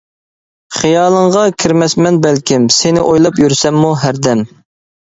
[0.77, 4.45] خىيالىڭغا كىرمەسمەن بەلكىم، سىنى ئويلاپ يۈرسەممۇ ھەردەم.